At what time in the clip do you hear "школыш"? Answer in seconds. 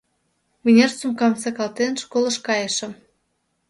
2.03-2.37